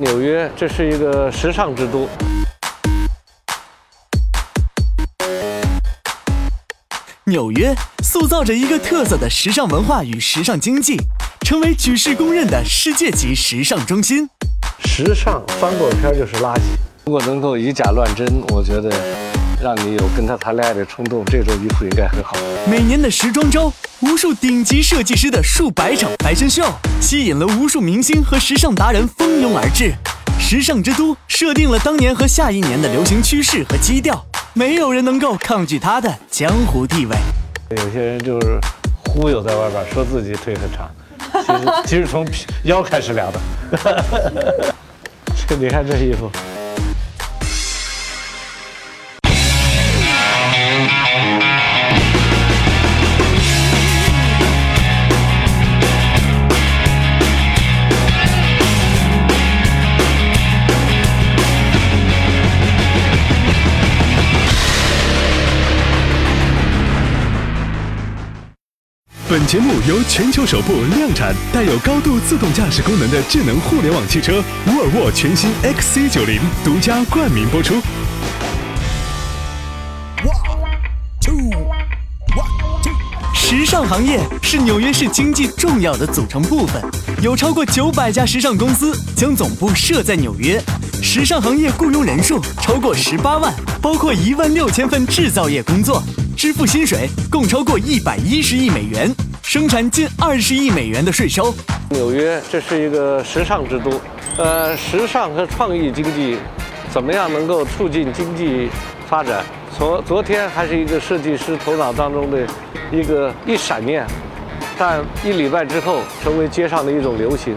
[0.00, 2.08] 纽约，这是一个时尚之都。
[7.26, 10.96] 纽约塑造着一个特色的时尚文化与时尚经济，
[11.42, 14.26] 成为举世公认的世界级时尚中心。
[14.86, 16.60] 时尚翻过篇就是垃圾。
[17.04, 18.90] 如果能够以假乱真，我觉得
[19.62, 22.34] 让你有跟他谈恋爱的冲动，这种衣服应该很好。
[22.66, 23.70] 每年的时装周，
[24.00, 29.92] 无数顶级设计师的数百场 fashion show，吸引了无数明星和时尚达人蜂拥而至。
[30.38, 37.14] 时尚之都设定了当年和下一年的流行趋势和基调，没有人能够抗拒它的江湖地位。
[37.76, 38.58] 有些人就是
[39.08, 40.90] 忽悠在外边，说自己腿很长，
[41.44, 42.26] 其实其实从
[42.64, 43.38] 腰开始量的。
[45.46, 46.30] 这 你看这衣服。
[69.30, 77.80] 本节目由全球首部量产带有高度自动驾驶功能的智能互联网汽车沃尔沃全新 XC90 独家冠名播出。
[83.32, 86.82] 时尚行业是纽约市经济重要的组成部分，
[87.22, 90.60] 有超过九百家时尚公司将总部设在纽约。
[91.00, 96.02] 时尚行业雇佣人数超过十八万，包括一万六千份制造业工作，
[96.40, 101.54] 支付薪水共超过一百一十亿美元，生产近二十亿美元的税收。
[101.90, 104.00] 纽约，这是一个时尚之都。
[104.38, 106.38] 呃，时尚和创意经济
[106.90, 108.70] 怎么样能够促进经济
[109.06, 109.44] 发展？
[109.76, 112.46] 从昨天还是一个设计师头脑当中的
[112.90, 114.06] 一个一闪念，
[114.78, 117.54] 但一礼拜之后成为街上的一种流行。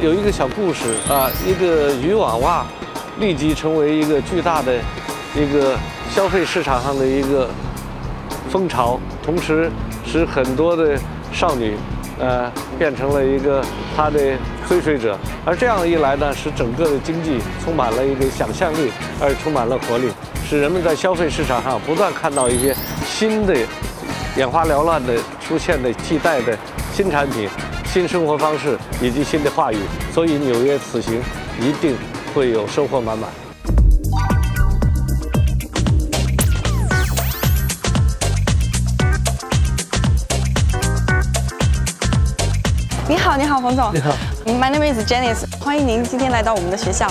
[0.00, 2.64] 有一个小故事啊，一个渔网袜
[3.18, 4.76] 立即成为一个巨大的
[5.34, 5.76] 一个
[6.14, 7.50] 消费市场上的一个
[8.50, 9.70] 风潮，同时
[10.04, 10.98] 使很多的
[11.32, 11.74] 少女
[12.18, 13.64] 呃变成了一个
[13.96, 14.18] 她的
[14.68, 15.16] 追随者。
[15.46, 18.90] 而这样一来呢，使整个的经济充满了一个想象力，
[19.20, 20.10] 而充满了活力。
[20.44, 22.74] 使人们在消费市场上不断看到一些
[23.06, 23.54] 新的、
[24.36, 26.58] 眼花缭乱的出现的替代的
[26.92, 27.48] 新产品、
[27.84, 29.78] 新生活方式以及新的话语，
[30.12, 31.22] 所以纽约此行
[31.60, 31.96] 一定
[32.34, 33.49] 会有收获满满。
[43.10, 43.92] 你好，你好，冯总。
[43.92, 44.16] 你好
[44.46, 47.10] ，My name is Janice，欢迎您今天来到我们的学校。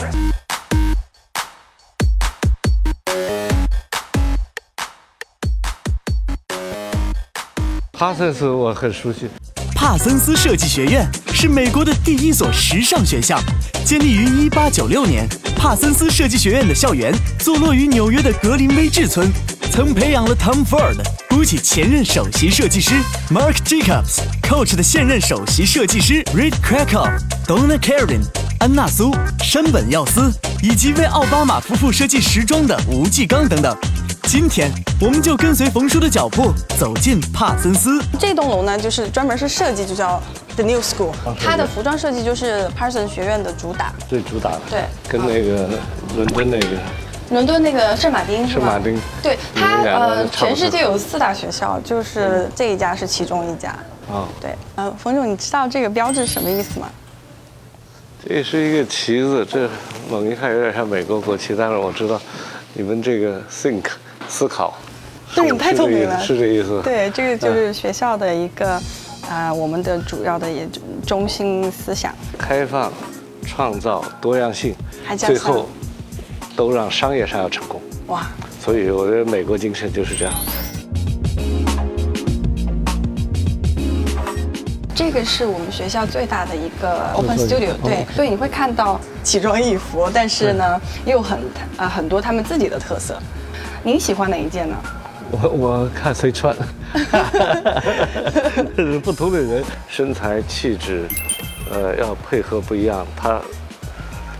[7.92, 9.28] 帕森斯我很熟悉，
[9.76, 13.38] 帕森斯设计学院是美国的第一所时尚学校，
[13.84, 15.28] 建立于1896年。
[15.58, 19.30] 帕森斯设计学院的校园坐落于纽约的格林威治村，
[19.72, 20.96] 曾培养了 Tom Ford、
[21.30, 22.96] GUCCI 前任首席设计师
[23.30, 28.22] Marc Jacobs、Coach 的现任首席设计师 Reed Krakoff、Donna Karan、
[28.60, 30.32] 安娜苏、山本耀司，
[30.62, 33.76] 以及为奥巴马夫妇设计时装的吴继刚等等。
[34.24, 38.02] 今天，我们就跟随冯叔的脚步，走进帕森斯。
[38.20, 40.22] 这栋楼呢，就是专门是设计，就叫
[40.56, 43.94] The New School，它的服装设计就是 Parsons 学院的主打。
[44.10, 45.70] 对主打的，对跟那个
[46.16, 46.68] 伦敦那个
[47.32, 48.66] 伦敦那个圣马丁是吗？
[48.66, 53.70] 圣马丁，对它呃，全世界有四大学校，就是这一家是其中一家。
[54.12, 56.90] 啊，对，呃，冯总，你知道这个标志什么意思吗？
[58.28, 59.70] 这是一个旗子，这
[60.10, 62.20] 猛一看有点像美国国旗，但是我知道
[62.74, 63.86] 你们这个 think
[64.28, 64.74] 思考，
[65.36, 66.20] 对你太聪明了。
[66.20, 68.82] 是这意思，对，这个就是学校的一个
[69.30, 70.68] 啊、我们的主要的也
[71.06, 72.12] 中心思想。
[72.38, 72.92] 开放、
[73.46, 74.76] 创造、多样性
[75.06, 75.70] 还，加最后
[76.60, 77.82] 都让商业上要成功。
[78.08, 78.28] 哇，
[78.60, 80.34] 所以我觉得美国精神就是这样。
[84.94, 91.40] 这个是我们学校最大的一个 Open Studio，对哦，所以你会看到奇装异服，但是呢，又很
[91.78, 93.18] 啊、很多他们自己的特色。
[93.82, 94.76] 您喜欢哪一件呢？
[95.32, 96.54] 我我看谁穿，
[99.02, 101.08] 不同的人身材气质，
[101.72, 103.42] 呃，要配合不一样，他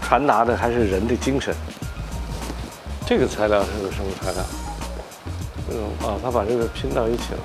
[0.02, 1.56] 传达的还是人的精神。
[3.10, 4.44] 这个材料是个什么材料？
[5.68, 7.40] 这种啊，他把这个拼到一起了。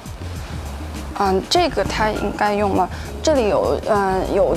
[1.21, 2.87] 嗯，这个他应该用了，
[3.23, 4.55] 这里有嗯、有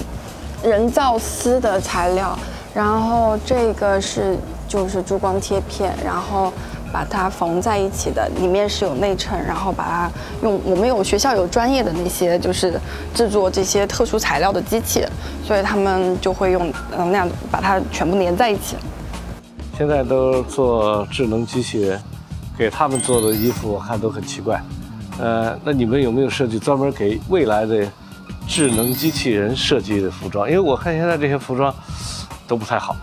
[0.62, 2.38] 人造丝的材料，
[2.74, 4.38] 然后这个是
[4.68, 6.51] 就是珠光贴片，然后
[6.92, 10.12] 把它缝在一起的，里面是有内衬，然后把它
[10.44, 12.77] 用我们有学校有专业的那些就是
[13.13, 15.06] 制作这些特殊材料的机器，
[15.45, 18.75] 所以他们就会用嗯那样把它全部粘在一起。
[19.77, 22.01] 现在都做智能机器人，
[22.57, 24.59] 给他们做的衣服我看都很奇怪。
[25.19, 27.88] 呃，那你们有没有设计专门给未来的
[28.47, 30.50] 智能机器人设计的服装？
[30.50, 31.71] 因为我看现在这些服装
[32.47, 32.95] 都不太好，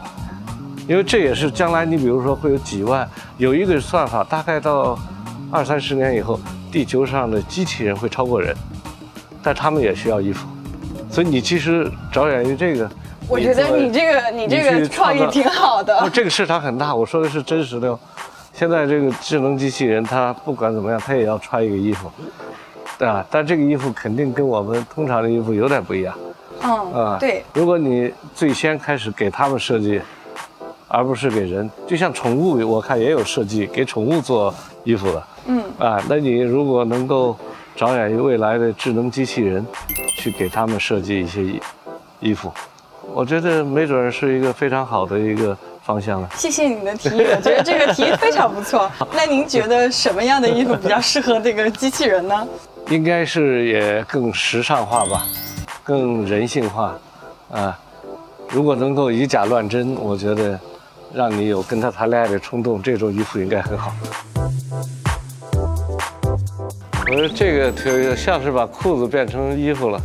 [0.89, 4.99] 因为这也是将来你比如说会有几万，有一个算法，大概到
[5.53, 6.41] 二三十年以后，
[6.73, 8.53] 地球上的机器人会超过人，
[9.45, 10.49] 但他们也需要衣服，
[11.09, 12.91] 所以你其实着眼于这个。
[13.29, 16.01] 我觉得你这个你这个创意挺好的。
[16.01, 17.99] 不，这个市场很大，我说的是真实的哦。
[18.53, 22.11] 现在这个智能机器人，它不管怎么样，它也要穿一个衣服，
[22.99, 23.25] 对吧？
[23.31, 26.15] 但这个衣服肯定跟我们通常的衣服有点不一样。
[26.63, 27.43] 嗯，啊，对。
[27.53, 30.01] 如果你最先开始给他们设计，
[30.87, 34.55] 而不是给人，就像宠物，我看也有设计给宠物做
[34.85, 35.23] 衣服的。
[35.47, 37.37] 嗯，啊，那你如果能够
[37.75, 39.67] 着眼于未来的智能机器人，
[40.19, 41.61] 去给他们设计一些衣
[42.21, 42.53] 衣服，
[43.13, 45.57] 我觉得没准是一个非常好的一个。
[45.85, 48.91] 方向了，谢谢你的提议，我觉得这个提议非常不错。
[49.13, 52.49] 那您觉得什么样的衣服比较适合这个机器人呢？
[52.89, 55.27] 应该是也更时尚化吧，
[55.83, 56.99] 更人性化，
[57.53, 57.79] 啊，
[58.49, 60.59] 如果能够以假乱真，我觉得
[61.13, 63.93] 让你有跟他谈恋爱的冲动，这种衣服应该很好。
[67.09, 70.01] 我说这个挺像是把裤子变成衣服了，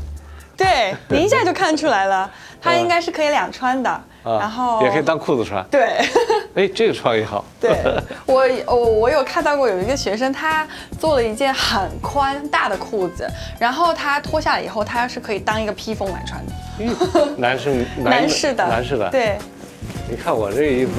[0.58, 2.30] 对，您一下就看出来了，
[2.62, 4.02] 它应该是可以两穿的。
[4.24, 5.66] 然后也可以当裤子穿。
[5.72, 5.98] 对，
[6.54, 7.44] 哎，这个创意好。
[7.60, 7.80] 对，
[8.28, 10.68] 我我我有看到过有一个学生，他
[11.00, 13.28] 做了一件很宽大的裤子，
[13.58, 17.26] 然后他脱下来以后，他是可以当一个披风来穿的。
[17.38, 19.10] 男生， 男士的，男士的。
[19.10, 19.38] 对。
[20.10, 20.92] 你看我这个衣服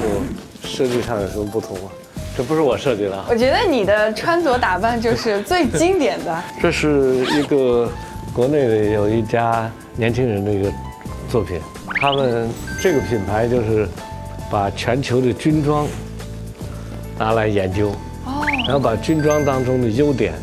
[0.63, 1.91] 设计上有什么不同吗？
[2.35, 3.23] 这不是我设计的。
[3.29, 6.43] 我觉得你的穿着打扮就是最经典的。
[6.61, 7.89] 这是一个
[8.33, 10.71] 国内的有一家年轻人的一个
[11.31, 11.59] 作品。
[12.01, 12.49] 他们
[12.81, 13.87] 这个品牌就是
[14.49, 15.87] 把全球的军装
[17.17, 17.89] 拿来研究，
[18.25, 20.33] 哦，然后把军装当中的优点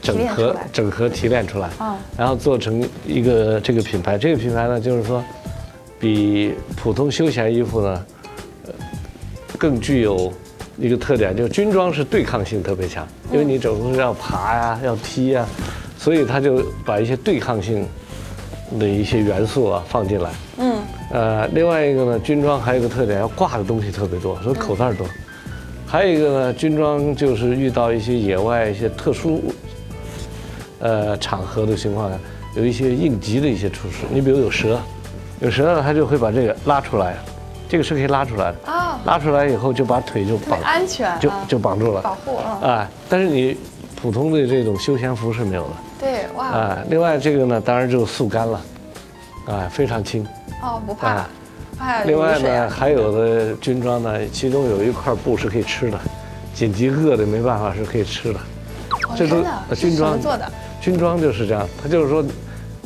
[0.00, 4.16] 整合、整合提炼出来，啊，然后做成一个这个品牌。
[4.16, 5.22] 这个品牌呢，就是说
[6.00, 8.06] 比普通休闲衣服呢，
[8.66, 8.72] 呃，
[9.58, 10.32] 更具有
[10.78, 15.44] 一个特点，就是军装是对抗性特别强，因为你总是要爬呀、要踢呀，
[15.98, 17.86] 所以他就把一些对抗性。
[18.78, 20.78] 的一些元素啊放进来，嗯，
[21.10, 25.06] 呃，另外一个呢，军装还有一个特点，要挂的东西特别多，所以口袋多。
[25.86, 29.40] 还有一个呢，军装就是遇到一些野外一些特殊，
[30.80, 32.18] 呃，场合的情况下，
[32.56, 34.04] 有一些应急的一些措施。
[34.10, 34.80] 你比如有蛇，
[35.38, 37.14] 有蛇呢，他就会把这个拉出来，
[37.68, 42.58] 这个是可以拉出来的啊，拉出来以后就把腿就绑安全，就就绑住了，保护啊。
[42.60, 43.56] 啊，但是你
[43.94, 45.70] 普通的这种休闲服是没有的。
[45.98, 46.46] 对，哇！
[46.46, 48.60] 啊，另外这个呢，当然就是速干了，
[49.46, 50.26] 啊，非常轻。
[50.62, 51.26] 哦，不怕。
[51.78, 55.98] 怕另外呢，还有的军装呢，其中有一块布是可以吃的，
[56.54, 58.40] 紧急饿的没办法是可以吃的。
[59.14, 59.44] 这都
[59.74, 60.50] 军装做的。
[60.80, 62.24] 军装就是这样，它就是说，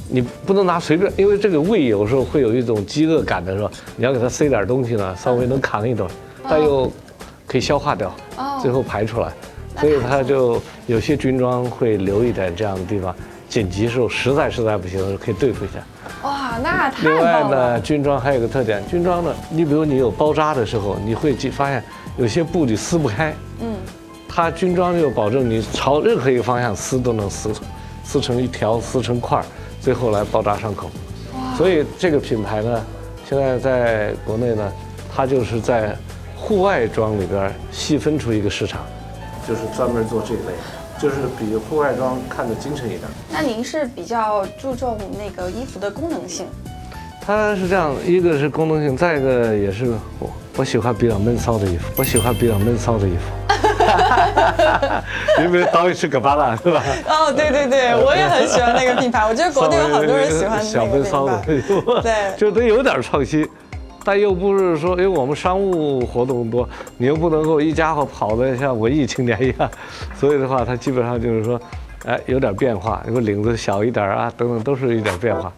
[0.08, 6.08] 你不能拿随便，因为这个胃有时候会有一种饥饿感的时候，你要给它塞点东西呢，稍微能扛一顿，
[6.48, 6.90] 但又
[7.46, 8.12] 可以消化掉，
[8.60, 9.32] 最后排出来。
[9.82, 13.14] 所以他就有些军装会留一点这样的地方，
[13.48, 15.78] 紧急时候实在实在不行的时候可以对付一下。
[16.22, 21.82] 哇，那太另外呢，军装还有个特点，军装呢，你比如你有包扎的时候，你会发现
[22.18, 23.34] 有些布你撕不开。
[23.60, 23.74] 嗯。
[24.28, 27.50] 它军装就保证你朝任何一个方向撕都能撕，
[28.04, 29.44] 撕成一条，撕成块儿，
[29.80, 30.90] 最后来包扎伤口。
[31.34, 31.54] 哇。
[31.56, 32.86] 所以这个品牌呢，
[33.28, 34.72] 现在在国内呢，
[35.14, 35.96] 它就是在
[36.36, 38.82] 户外装里边细分出一个市场。
[39.50, 40.52] 就是专门做这一类，
[40.96, 43.00] 就是比户外装看得精神一点。
[43.32, 46.46] 那您是比较注重那个衣服的功能性？
[47.20, 53.28] 它是这样，一个是功能性，再一个也是我我喜欢比较闷骚的衣服，我喜欢比较闷骚的衣服。
[55.42, 56.80] 因为导演是个巴拉，是吧？
[57.08, 63.48] 哦，对对对，我也很喜欢那个品牌，我觉得国内有很多人喜欢 小闷骚的衣服，对，就得有点创新。
[64.04, 69.70] 但又不是说，因为我们商务活动多，你又不能够一家伙跑的像文艺青年一样，
[70.14, 71.60] 所以的话，它基本上就是说，
[72.06, 75.52] 哎，有点变化，如果领子小一点啊，等等，都是一点变化。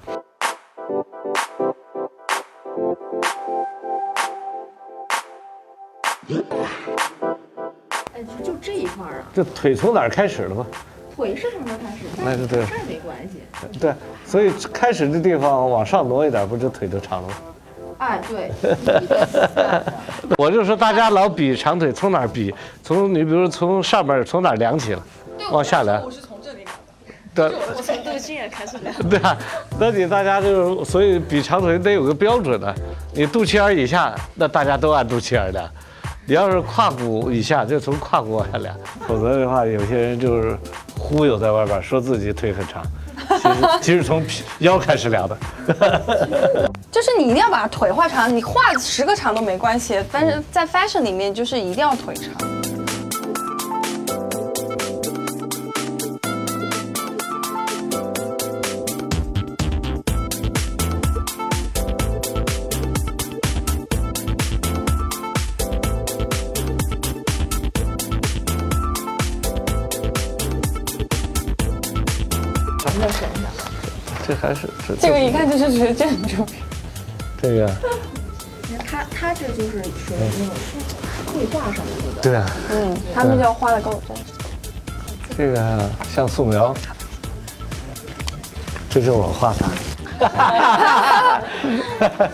[8.12, 9.22] 哎，就这一块啊？
[9.32, 10.66] 这腿从哪儿开始的吗？
[11.14, 13.78] 腿是从这开始，那是对，这没关系。
[13.78, 13.94] 对，
[14.26, 17.34] 所以开始的地方往上挪一点，不就腿就长了吗？
[18.02, 18.50] 哎，对，
[20.37, 22.52] 我就说大家老比长腿，从哪儿比？
[22.82, 25.02] 从你比如从上面从哪儿量起了，
[25.52, 26.02] 往下量。
[26.02, 26.75] 我是从这里量
[27.32, 28.92] 对，我从肚脐眼开始量。
[29.09, 29.38] 对啊，
[29.78, 32.75] 那你大家就是所以比长腿得有个标准的，
[33.14, 35.64] 你肚脐眼以下，那大家都按肚脐眼量。
[36.26, 38.75] 你要是胯骨以下，就从胯骨往下量，
[39.06, 40.59] 否则的话，有些人就是
[40.99, 42.82] 忽悠在外边说自己腿很长，
[43.42, 44.25] 其实 其实从
[44.61, 45.37] 腰开始量的。
[46.90, 52.62] 就是你一定要把腿画长，你画十个长都没关系，但是在 fashion 里面就是一定要腿长。
[74.26, 76.46] 这还是这这个一看就是学建筑。
[77.40, 77.70] 这个
[78.86, 80.54] 他他这就是属于那种
[81.26, 82.20] 绘画上面的。
[82.22, 84.16] 对啊，嗯，他们就要画的高真。
[85.36, 86.74] 这个像素描，
[88.90, 89.64] 这就是我画的。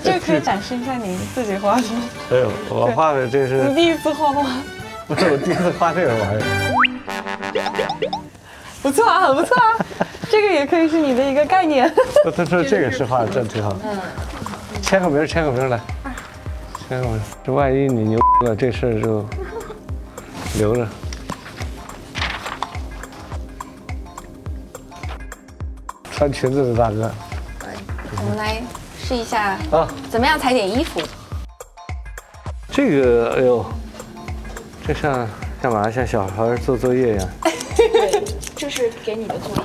[0.04, 1.82] 这可以展示一下你自己画的。
[2.30, 4.44] 哎呦，我画的这是你第一次画画，
[5.06, 6.44] 不 是我第一次画这个玩意儿？
[8.82, 9.76] 不错啊，很不错啊。
[10.30, 11.92] 这个也可以是你的一个概念。
[12.24, 13.76] 他 他说这个是画的真挺好。
[13.84, 13.98] 嗯
[14.82, 15.78] 签个名，签个名来，
[16.88, 17.20] 签个名。
[17.44, 19.26] 这万一你牛了，这事儿就
[20.58, 20.86] 留着。
[26.10, 27.10] 穿裙子的大哥
[28.16, 28.62] 我们来
[28.98, 31.02] 试一下，啊，怎么样裁剪衣服？
[32.70, 33.66] 这个哎呦，
[34.86, 35.28] 这像
[35.60, 35.90] 干嘛？
[35.90, 37.28] 像小孩做作业一样。
[38.68, 39.62] 对，这是给你的作业。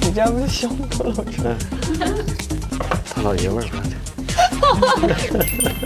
[0.00, 1.54] 你这样不是胸部露出来？
[3.14, 3.82] 大老爷们儿吧。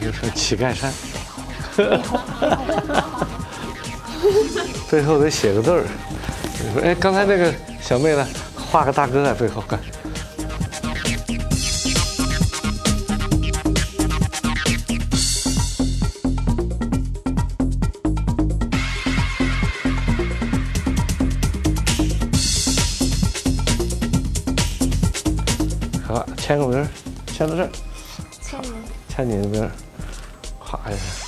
[0.00, 0.92] 这个是乞丐衫，
[4.90, 5.84] 背后得写个字儿。
[6.62, 8.26] 你说，哎，刚才那个小妹呢？
[8.54, 9.80] 画个大哥在背后干。
[26.06, 26.86] 好，签个名，
[27.26, 27.68] 签到这儿。
[28.40, 28.72] 签名。
[29.08, 29.70] 签你的名儿，
[30.58, 31.19] 画一下。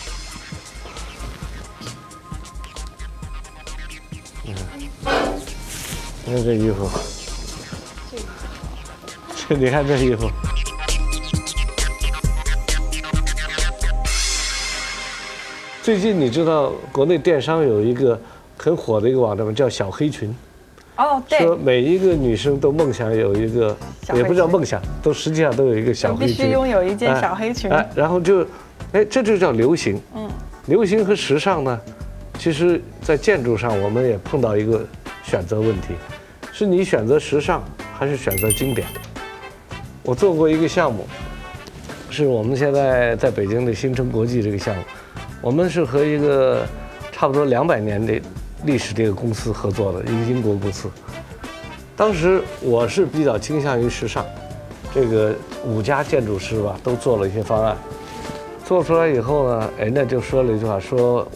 [6.32, 6.88] 看这衣服，
[9.46, 10.30] 这你看这衣服，
[15.82, 18.18] 最近你知道国内电商有一个
[18.56, 19.52] 很火的一个网站吗？
[19.52, 20.34] 叫小黑裙。
[20.96, 23.76] 哦，对，说每一个女生都梦想有一个，
[24.14, 27.70] 也不叫裙梦想，都实际上都有一个小黑裙，必须拥有一件哎小黑裙。
[27.70, 28.40] 哎，然后就，
[28.92, 30.00] 哎，这就叫流行。
[30.14, 30.30] 嗯，
[30.64, 31.78] 流行和时尚呢，
[32.38, 34.82] 其实在建筑上我们也碰到一个
[35.22, 35.88] 选择问题，
[36.52, 37.64] 是你选择时尚
[37.98, 38.86] 还是选择经典？
[40.02, 41.06] 我做过一个项目，
[42.10, 44.82] 是我们现在在北京的新城国际这个项目，
[45.40, 46.66] 我们是和一个
[47.10, 48.20] 差不多两百年的
[48.66, 50.90] 历史这个公司合作的，一个英国公司。
[51.96, 54.22] 当时我是比较倾向于时尚，
[54.94, 57.74] 这个五家建筑师吧都做了一些方案，
[58.66, 61.26] 做出来以后呢，人家就说了一句话，说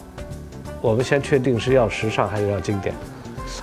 [0.79, 2.93] 我们先确定是要时尚还是要经典。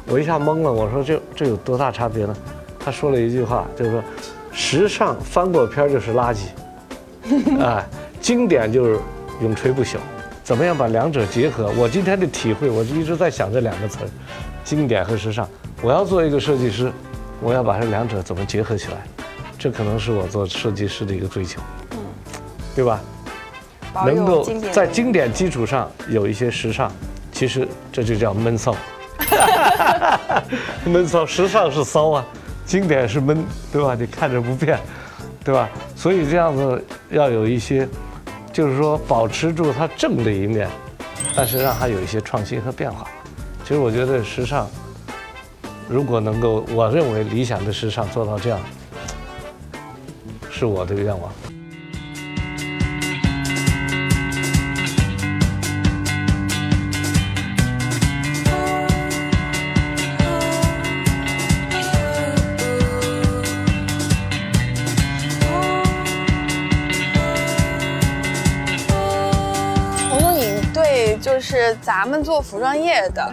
[0.07, 2.37] 我一下懵了，我说这这有多大差别呢？
[2.79, 4.03] 他说了一句话，就是说
[4.53, 7.85] 时尚翻过篇儿就是垃圾， 哎，
[8.21, 8.99] 经典就是
[9.41, 9.97] 永垂不朽。
[10.43, 11.73] 怎么样把两者结合？
[11.79, 14.09] 我今天的体会，我就一直在想这两个词儿，
[14.63, 15.49] 经典和时尚。
[15.81, 16.93] 我要做一个设计师，
[17.41, 18.99] 我要把这两者怎么结合起来？
[19.59, 21.63] 这可能是我做设计师的一个追求，
[22.75, 23.01] 对吧？
[24.05, 26.93] 能够在经典基础上有一些时尚，
[27.33, 28.77] 其实这就叫闷骚。
[29.71, 30.43] 哈哈哈
[30.85, 32.25] 闷骚，时尚是骚啊，
[32.67, 33.95] 经典是闷，对吧？
[33.99, 34.79] 你看着不变，
[35.45, 35.69] 对吧？
[35.97, 37.89] 所以这样子要有一些，
[38.53, 40.69] 就是说保持住它正的一面，
[41.35, 43.07] 但是让它有一些创新和变化。
[43.65, 44.69] 其实我觉得时尚，
[45.89, 48.61] 如果能够，我认为理想的时尚做到这样，
[50.51, 51.33] 是我的愿望。
[71.17, 73.33] 就是咱们做服装业的，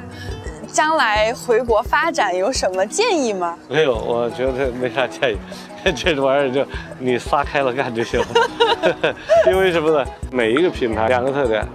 [0.71, 3.57] 将来回国发展有什么建议吗？
[3.69, 5.37] 没有，我觉得没啥建议，
[5.95, 6.65] 这玩意儿就
[6.99, 9.13] 你撒开了干就行了。
[9.47, 10.09] 因为什么呢？
[10.31, 11.65] 每一个品牌两个特点，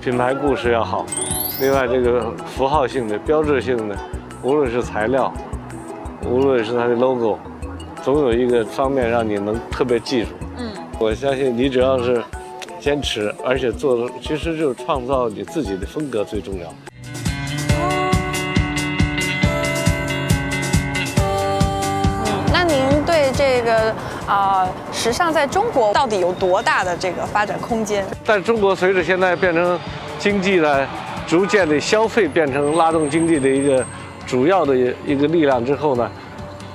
[0.00, 1.04] 品牌故事要好，
[1.60, 3.96] 另外这个符号性的、标志性的，
[4.42, 5.32] 无论是材料，
[6.24, 7.38] 无论是它的 logo，
[8.02, 10.30] 总有一个方面让你能特别记住。
[10.58, 12.22] 嗯，我相信你只要是
[12.84, 16.68] 坚持，而且做，其实就是创造你自己的风格最重要。
[22.52, 23.90] 那您对这个
[24.26, 28.04] 啊、呃时尚在中国到底有多大的这个发展空间？
[28.22, 29.80] 但中国随着现在变成
[30.18, 30.86] 经济的
[31.26, 33.82] 逐渐的消费变成拉动经济的一个
[34.26, 34.76] 主要的
[35.06, 36.10] 一个力量之后呢，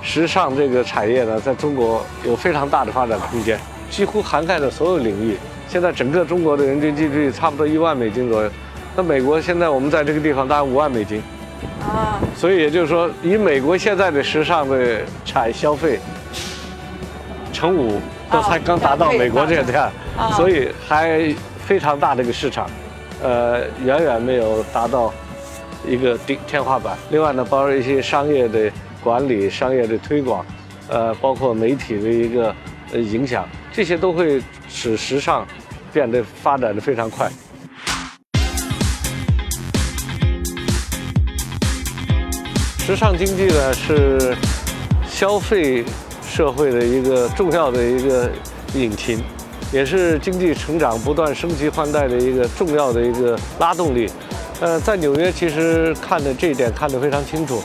[0.01, 3.59] 时尚这个产业呢，在中国有非常大的发展空间，
[3.91, 5.37] 几乎涵盖了所有领域。
[5.69, 8.49] 现在整个中国的人均 GDP 差不多一万美金左右，
[8.95, 11.21] 那美国现在我们在这个地方大概五万美金，
[11.81, 15.99] 啊，所以也就是说，以美国现在的时尚的产消费
[17.53, 22.67] 乘五，都才刚达到美国这个量，啊所以还非常大的一个市场，
[23.21, 25.13] 呃，远远没有达到
[25.87, 26.97] 一个顶天花板。
[27.11, 28.71] 另外呢，包括一些商业的
[29.03, 30.43] 管理、商业的推广，
[30.87, 32.55] 呃，包括媒体的一个
[32.91, 35.45] 呃影响，这些都会使时尚
[35.91, 37.29] 变得发展的非常快。
[42.79, 44.35] 时尚经济呢是
[45.07, 45.83] 消费
[46.23, 48.31] 社会的一个重要的一个
[48.73, 49.21] 引擎，
[49.71, 54.09] 也是经济成长不断升级换代的一个重要的一个拉动力。
[54.59, 57.61] 呃，在纽约其实看的这一点看得非常清楚。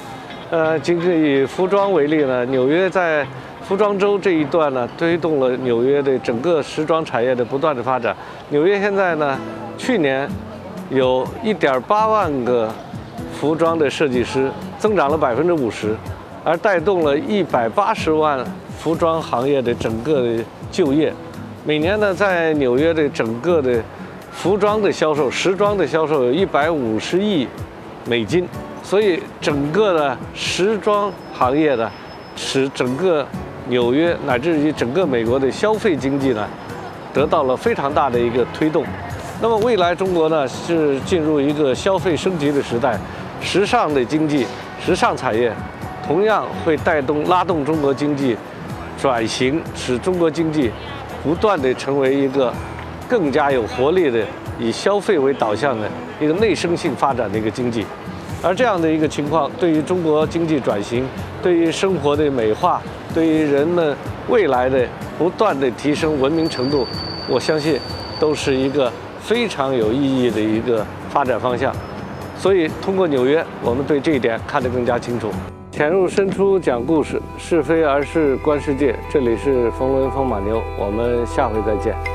[0.50, 3.26] 呃，仅仅以服装为例呢，纽约在
[3.66, 8.14] 服装周这一段呢，推动了纽约的整个时装产业的不断的发展。
[8.50, 9.38] 纽约现在呢，
[9.78, 10.28] 去年
[10.90, 12.71] 有一点八万个
[13.33, 15.97] 服装的设计师，增长了百分之五十，
[16.44, 18.44] 而带动了一百八十万
[18.78, 21.11] 服装行业的整个的就业。
[21.64, 23.83] 每年呢，在纽约的整个的
[24.31, 27.48] 服装的销售、时装的销售有一百五十亿
[28.07, 28.46] 美金，
[28.83, 31.90] 所以整个的时装行业呢，
[32.37, 33.27] 使整个
[33.68, 36.46] 纽约乃至于整个美国的消费经济呢，
[37.12, 38.85] 得到了非常大的一个推动。
[39.40, 42.98] 那么未来中国呢是进入一个消费升级的时代，
[43.40, 44.46] 时尚的经济、
[44.85, 45.53] 时尚产业
[46.07, 48.37] 同样会带动拉动中国经济
[49.00, 50.70] 转型，使中国经济
[51.22, 52.53] 不断的成为一个
[53.09, 54.24] 更加有活力的
[54.59, 55.88] 以消费为导向的
[56.20, 57.85] 一个内生性发展的一个经济。
[58.42, 61.07] 而这样的一个情况，对于中国经济转型，
[61.42, 62.81] 对于生活的美化，
[63.14, 63.96] 对于人们
[64.29, 64.85] 未来的
[65.16, 66.85] 不断的提升文明程度，
[67.29, 67.79] 我相信
[68.18, 71.72] 都是一个非常有意义的一个发展方向。
[72.37, 75.31] 所以，通过纽约，我们对这一点看得更加清楚。
[75.70, 78.94] 潜入深处讲故事，是非而是观世界。
[79.09, 82.13] 这里是冯仑风马牛，我们下回再见。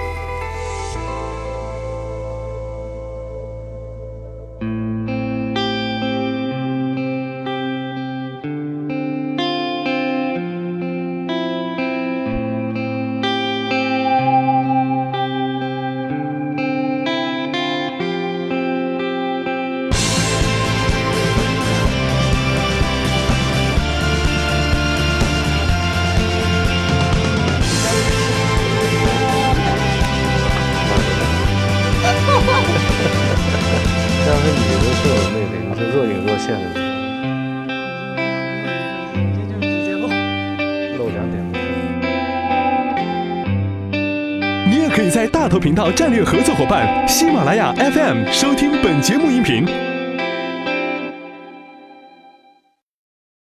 [45.80, 49.89] 到战略合作伙伴喜马拉雅 FM 收听本节目音频。